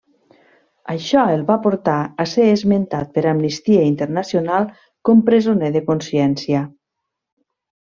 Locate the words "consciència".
5.95-6.69